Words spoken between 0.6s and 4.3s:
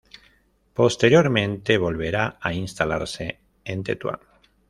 Posteriormente, volverá a instalarse en Tetuán.